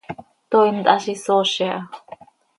[0.49, 1.81] Toii nt hazi soozi aha.